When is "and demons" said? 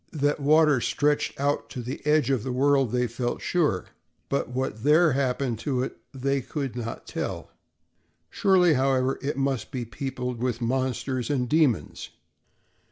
11.29-12.09